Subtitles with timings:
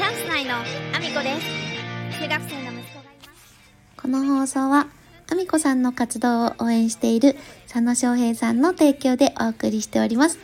[0.00, 4.86] チャンス内のアミコです中学生の息子がいますこの放送は、
[5.30, 10.38] あみこさんの活動を応援している佐野翔平さんの提供でお送りしております。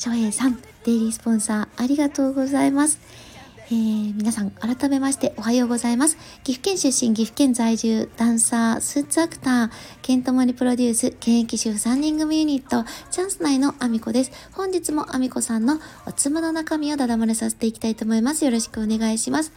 [0.00, 2.98] 翔平さん、デイリースポンサーありがとうございます。
[3.70, 6.16] えー皆さん、改めましておはようございます。
[6.42, 14.32] 岐阜県出身、岐阜県在住、ダンサー、スーツアクター、ケントモリプロデュース、現役主婦3人組ユニット、チャンス内のアミコです。
[14.52, 18.46] 本日もアミコさんのおつむの中身をだだ漏れさせていきたいと思います。
[18.46, 19.52] よろしくお願いします。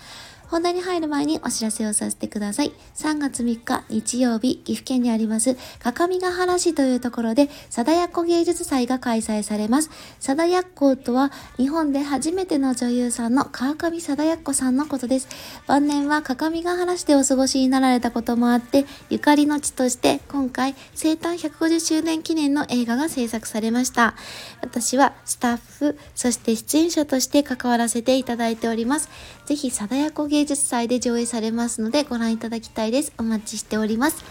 [0.52, 2.74] 本題に入る前にお知らせをさせてください。
[2.96, 9.90] 3月3日日曜日、岐阜県にあります、各務原市というところで、貞奴芸術祭が開催されます。
[10.20, 15.30] 貞奴とは、日本で初めての女優さんの川上貞奴さんのことです。
[15.68, 24.16] 晩年は各務原市でお過ごしになられたこともあって、ゆかりの地として、今回、生誕150周年記念の映画が制作されました。
[24.62, 29.08] 私はスタッフ、そして出演者として関わらせていただいております。
[29.46, 33.14] ぜひ、貞奴芸芸術祭で上映されますのでご覧いただきたいです。
[33.20, 34.24] お待ちしております。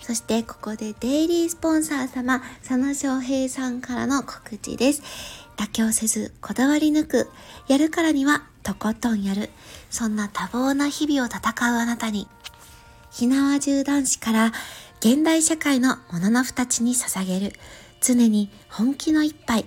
[0.00, 5.02] そして、ここでデイリースポンサー様、佐野翔平さんからの告知です。
[5.58, 7.30] 妥協せず、こだわり抜く。
[7.68, 9.50] やるからには、とことんやる。
[9.90, 12.26] そんな多忙な日々を戦うあなたに、
[13.10, 14.52] ひなわ銃男子から
[15.00, 17.52] 現代社会のもののふたちに捧げる
[18.00, 19.66] 常に本気の一杯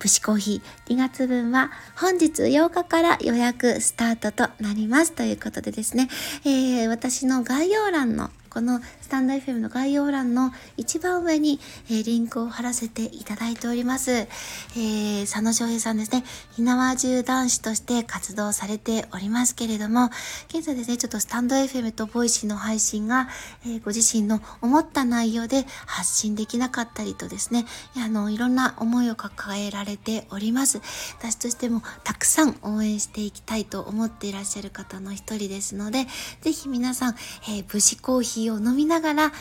[0.00, 0.94] プシコーヒー。
[0.94, 5.12] 2月分は本日8日から予約スタートとなります。
[5.12, 6.08] ということでですね、
[6.44, 14.10] えー私の概要欄のこのスタンド FM の概要欄の一番上に、えーリンクを貼らせていただいております。
[14.10, 20.10] えー佐野翔平さんですね、ひなわ銃男子として活動されておりますけれども、
[20.48, 23.28] 現在ですね、ちょっとスタンド FM とボイシーの配信が、
[23.64, 30.80] えーご自身の思った内容で発信できなかったりとですね、あの、いろんな思いを抱えられております。
[31.18, 36.06] 私としてもたくさん応援していきたいと思っていらっしゃる方の一人ですので、
[36.40, 39.32] ぜひ皆さん、えー武士コーヒーを飲みながら、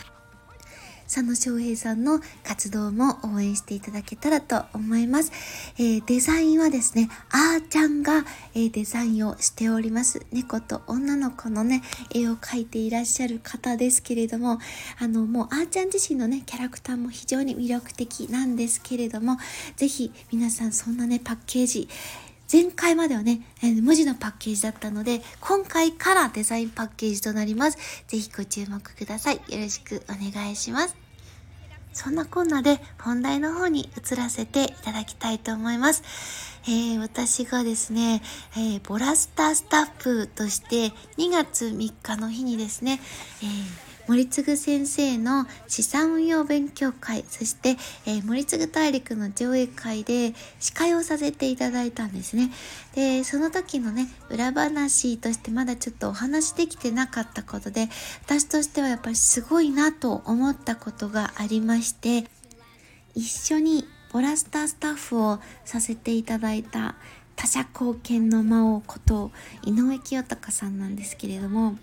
[1.11, 5.31] 佐野翔平さんの活動も応援していただけたらと思います。
[5.79, 10.23] えーデザインはですね、あーちゃんが、えーデザインをしております。
[10.31, 11.81] 猫と女の子のね、
[12.13, 14.59] 絵を描いていらっしゃる方ですけれども、
[14.99, 19.37] あの、もうあーちゃん自身のね、キャラクターも非常に魅力的なんですけれども、
[19.77, 21.89] ぜひ皆さんそんなね、パッケージ、
[22.51, 27.77] 前回まではね、えー文字のパッケージだったので、今回からデザインパッケージとなります。
[28.07, 29.35] ぜひご注目ください。
[29.35, 30.95] よろしくお願いします。
[31.93, 36.01] そんなこんなで本題の方に移らせていただきたいと思います。
[36.65, 38.23] えー私がですね、
[38.55, 42.99] えーボラスタースタッフとして2月3日の日にですね、
[43.43, 47.77] えー森次先生の資産運用勉強会、そして、
[48.07, 52.49] えー森次大陸の上映会で司会をさせていただいたんですね。
[52.95, 57.87] で、その時のね、裏話としてまだちょっとお話できてなかったことで、
[58.25, 62.23] 私としてはやっぱりすごいなと思ったことがありまして、
[63.13, 66.95] 一緒にボラスタースタッフをさせていただいた
[67.35, 69.29] 他者貢献の魔王こと
[69.63, 71.77] 井上清隆さんなんですけれども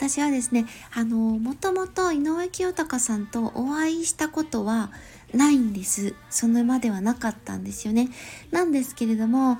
[0.00, 4.90] 私はですねあのもともと井上清隆さんとお会いしたことは
[5.34, 6.14] ないんです。
[6.30, 8.08] そのまではなかったんですよね。
[8.50, 9.58] なんですけれども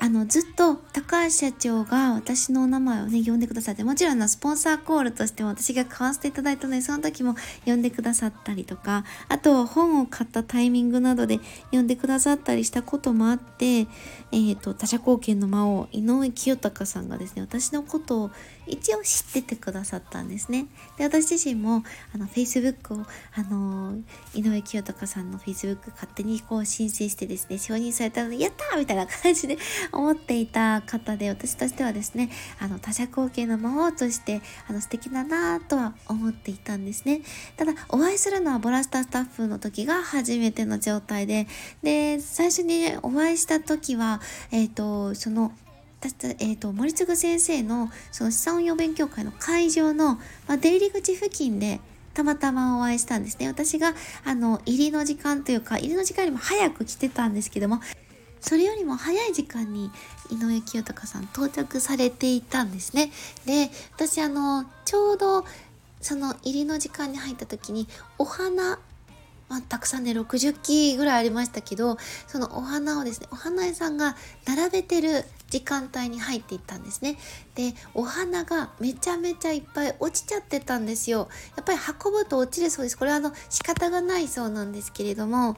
[0.00, 7.34] あのずっと高橋社長が私のお名前をね呼んでくださってもちろんのスポンサーコールとしても私が買わせていただいたのでその時も
[7.66, 11.40] 呼んでくださったりとかあとは本を買ったタイミングなどで
[11.72, 18.30] 呼んでくださったりしたこともあって、えー、と他者貢献の魔王井上清隆さんがですね私のことを
[18.68, 20.66] 一応知っててくださったんですね。
[20.96, 21.82] で私自身も
[22.14, 23.96] あの Facebook をあの
[24.34, 29.58] 井上清隆さんの Facebook 勝手にこう申請してですね承認されたのでやったみたいな感じで
[29.92, 37.22] 思っていた方で私としてはですねあの他者貢献の魔王としてあの素敵だなとは思っていたんですね。
[37.56, 41.46] ただお会いするのはボラスタースタッフの時が初めての状態で
[41.82, 44.20] で最初にお会いした時は
[44.50, 45.52] えっ、とその
[46.00, 50.14] 私と,、えー、と森次先生のその資産運用勉強会の会場の、
[50.46, 51.80] まあ、出入り口付近で
[52.14, 53.46] たまたまお会いしたんですね。
[53.46, 57.80] 私があの入りの時間というか入りの時間よりも早く来てたんですけども
[58.40, 59.90] それよりも早い時間に
[60.30, 63.10] 井上清隆さん到着されていたんですね。
[63.46, 65.44] で私あのちょうど
[66.00, 68.78] その入りの時間に入った時にお花
[69.48, 71.96] まあ、たくさんね60基ぐらいありましたけど
[72.26, 74.14] そのお花をですねお花屋さんが
[74.46, 77.16] 並べてる時間帯に入っていったんですね。
[77.54, 81.28] でお花がめちゃめちゃいっぱい落ちちゃってたんですよ。
[81.56, 82.98] やっぱり運ぶと落ちるそうです。
[82.98, 85.56] これはあの仕方がないそうなんですけれども。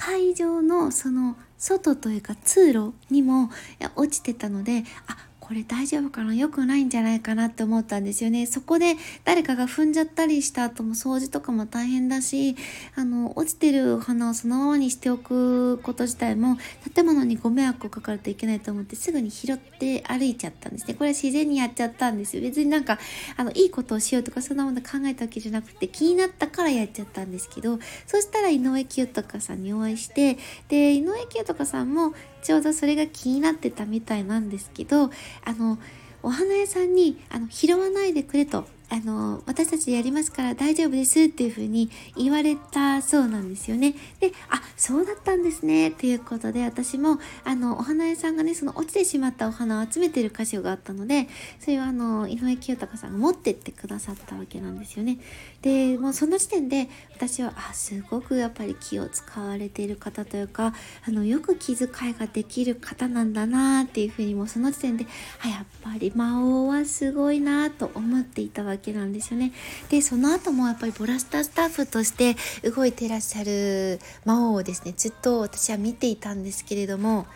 [0.00, 3.50] 会場のその外というか通路にも
[3.96, 5.16] 落ちてたのであ
[5.48, 6.34] これ大丈夫かな？
[6.34, 8.44] 良くないんじゃないかなって思ったんですよね。
[8.44, 12.54] そこで誰かが踏んじゃったりした後も掃除とかも大変だし、
[12.94, 16.58] あの、落ちてる花をそのままにしておくこと自体も
[16.94, 20.92] 建物にご迷惑をかかるといけないと思ってすぐに拾って歩いちゃったんですね。
[20.92, 22.42] これは自然にやっちゃったんですよ。
[22.42, 22.98] 別になんか、
[23.38, 30.36] あの、いいことをしようとかそんなもの考えたわけじゃなくて気になったからやっちゃったんですけど、そしたら井上清隆さんにお会いして、
[30.68, 32.12] で、井上清隆さんも
[32.42, 35.10] ちょうどそれが気になってたみたいなんですけど
[35.44, 35.78] あの
[36.22, 43.94] お花屋さんにあの拾わないでくれとあの、私たちやりますから大丈夫ですっていうふうに言われたそうなんですよね。
[44.18, 45.90] で、あ、そうだったんですね。
[45.90, 51.28] ということで、私も、あの、お花屋さんがね、その落ちてしまったお花を集めてる箇所があったので、
[51.60, 55.18] それをあの、井上清隆さんが持ってってくださったわけなんですよね。
[55.60, 60.72] で、もうその時点で、私は、あ、すごくやっぱり気を使われている方というか、
[61.06, 65.06] あの、よく気遣いができる方なんだなっていうふうにもうその時点で、
[65.44, 69.52] あ、やっぱり魔王はすごいなと思っていたわけけなんですよね。
[69.90, 72.36] でその後もやっぱりボラスタースタッフとして
[72.68, 77.26] 動いてらっしゃる魔王をですねずっと私は見ていたんですけれども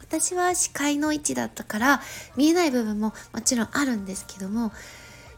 [0.00, 2.00] 私は視界の位置だったから
[2.36, 4.72] 見えない部分ももちろんあるんですけども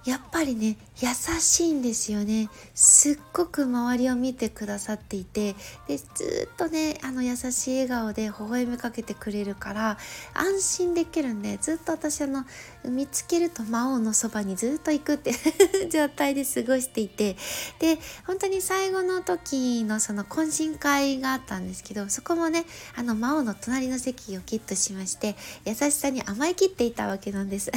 [0.09, 1.09] やっぱりね優
[1.39, 2.49] しいんですよね。
[2.75, 5.55] すっごく周りを見てくださっていて
[5.87, 9.99] でずっとねあの優しい笑顔で微笑みかけてくれるから
[10.33, 12.47] 安心できるんでずっと私あの
[12.87, 15.35] 見つけると魔王のそばにずっと行くって
[15.93, 17.37] 状態で過ごしていて
[17.79, 22.65] で本当に最後の時のその懇親会があったんですけどそこもね
[22.97, 27.71] あの魔王の隣の席をゲットしまして優しさに甘えきっていたわけなんです。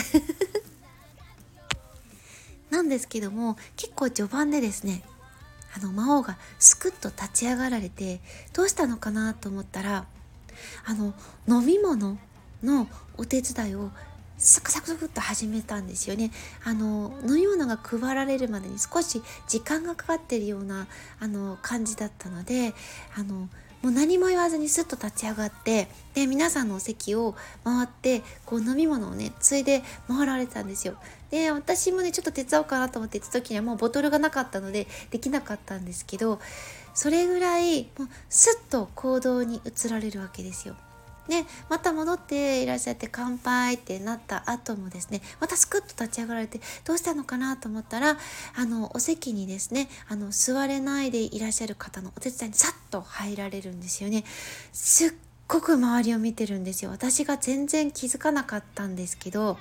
[2.72, 5.04] なんですけども結構序盤でですね
[5.76, 8.20] あの魔王がスクッと立ち上がられて
[8.54, 10.06] どうしたのかなと思ったら
[10.86, 11.14] あの
[11.48, 12.18] 飲み物
[12.64, 12.88] の
[13.18, 13.92] お手伝いを
[14.38, 16.32] サクサクサクっと始めたんですよね。
[16.64, 20.88] あの飲み物が配られるまでに少し時間がかかってるような
[21.20, 22.74] あの感じだったので
[23.16, 23.50] あの
[23.82, 30.96] もう何も言わずにスッと立ち上がってで皆さんのお席を回ってこう飲み物をねついで回られたんですよ。
[31.32, 36.40] で私もねちょっと手伝おうかなと思って行った時にはもうボトルがなかったのでできなかったんですけど
[36.94, 40.76] それぐらいもうスッと行動に移られるわけですよ。
[41.32, 48.18] でまた戻っていらっしゃって乾杯ってなった後もですねまたスクッと立ち上がられてどうしたのかなと思ったら
[48.54, 54.26] あのお席にですねあの座れないでいらっしゃる方のお手伝いにさっと入られるんですよね。
[54.74, 55.14] すっ
[55.48, 56.92] ごく周りを見てるんですよ。
[56.92, 59.58] 私が全然気づかなかったんですけど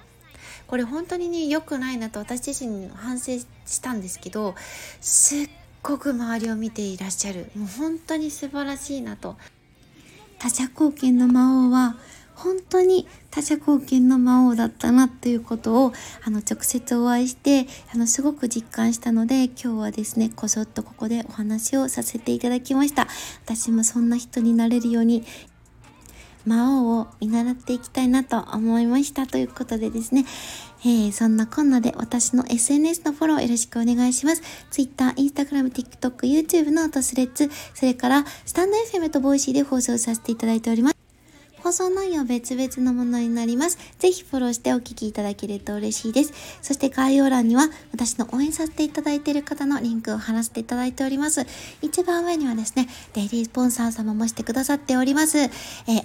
[0.66, 4.56] これ本当にね良くないなと私自身反省したんですけど
[5.00, 5.50] すっ
[5.84, 7.52] ごく周りを見ていらっしゃる。
[7.54, 9.36] もう本当に素晴らしいなと
[10.40, 11.96] 他者貢献の魔王は
[12.34, 15.92] 本当に他者貢献の魔王だったなということを
[16.24, 23.06] あの直接お会いしてあのすごく実感したので今日はですねこそっとここでお話をさせていただきました。
[23.44, 25.24] 私もそんな人になれるように
[26.46, 29.26] 魔王を見習っていきたいなと思いました。
[29.26, 30.24] ということでですね、
[30.82, 34.42] えー、そんなこんなで私の SNS のフォローよろしくお願いします。
[34.70, 40.99] Twitter、Instagram、TikTok、YouTube のと Threads、それからスタンド FM とボイシーで放送させていただいております。
[41.62, 43.78] 放送内容別々のものになります。
[43.98, 46.32] ぜひフォローしてお聞きいただけると嬉しいです。
[46.62, 51.46] そして概要欄には私の応援させていただいている方のリンクを貼らせていただいております。
[51.82, 55.38] 一番上にはですね、デイリースポンサー様もしてくださっております。
[55.38, 55.50] えー、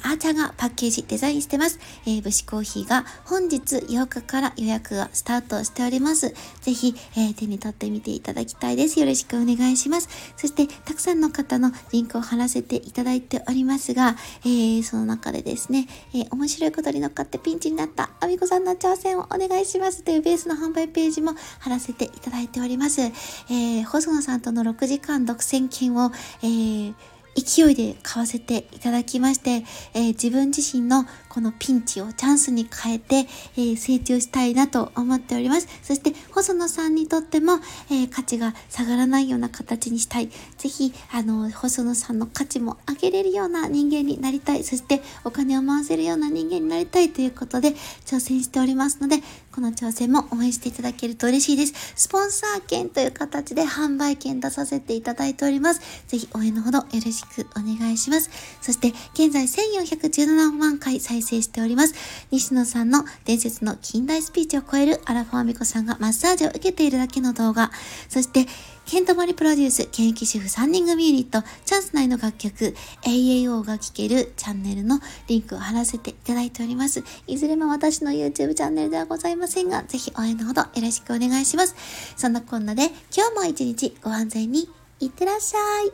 [0.04, 1.80] あーちゃんがパッケージデザインしてます。
[2.06, 6.34] えー、武士コーヒーが本日8日から予約がスタートしております。
[6.62, 9.00] ぜひ、えー、手に取ってみていただきたいです。
[9.00, 10.10] よろしくお願いします。
[10.38, 23.02] そして、たくさんの方のリンクを貼らせていただいておりますが、えー、その中でですね、えー、面白いことに乗っかってピンチになったあみこさんの挑戦をお願いしますというベースの販売ページも貼らせていただいております。
[23.02, 26.12] えー、細野さんとの6時間独占券を、
[26.42, 26.96] えー
[27.36, 33.28] 勢いで買わせていただきまして、えー、自分自身のこのピンチをチャンスに変えて、
[33.58, 35.68] えー、成長したいなと思っております。
[35.84, 37.56] そして細野さんにとっても、
[37.92, 40.30] えー、価値が下がらないような形にしたい。
[40.58, 44.64] ぜひ、あの、細野さんの価値も上げれるような人間になりたい。
[44.64, 47.72] そしてお金を回せるような人間になりたいということで
[48.06, 49.18] 挑戦しておりますので、
[49.52, 51.74] この挑戦も応援していただけると嬉しいです。
[51.98, 55.82] スポンサー券という形で販売券出させていただいております。
[56.08, 58.30] ぜひ応援のほどよろしくお願いします。
[58.62, 61.96] そして、現在1417万回再生しております。
[62.32, 67.72] 西野さんの伝説の近代スピーチを超えるアラフォーミコさんがマッサージを受けているだけの動画。
[68.10, 68.46] そして、
[68.86, 77.04] ケントマリプロデュース、現役主婦3人組ユニット、チャンス内の楽曲、AAO が聴けるチャンネルのリンクを貼らせていただいております。
[77.26, 81.76] いずれも私の YouTube チャンネルではございませんが、ぜひ応援のほどよろしくお願いします。
[82.16, 85.92] そんなこんなで、今日も一日ご安全にいってらっしゃい。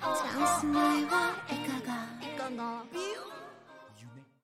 [0.00, 1.94] チャンス内はいかが？
[2.22, 2.84] いかが？